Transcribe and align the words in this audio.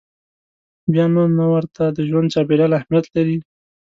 بیا 0.91 1.05
نو 1.13 1.23
نه 1.39 1.45
ورته 1.53 1.83
د 1.89 1.97
ژوند 2.09 2.31
چاپېریال 2.33 2.71
اهمیت 2.79 3.05
لري. 3.15 3.37